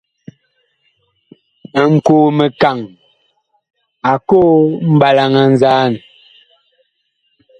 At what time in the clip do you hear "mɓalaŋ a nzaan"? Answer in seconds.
4.97-5.93